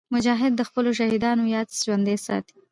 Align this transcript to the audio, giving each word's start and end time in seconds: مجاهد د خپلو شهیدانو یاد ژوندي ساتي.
مجاهد 0.13 0.53
د 0.55 0.61
خپلو 0.69 0.89
شهیدانو 0.99 1.43
یاد 1.55 1.67
ژوندي 1.83 2.17
ساتي. 2.25 2.55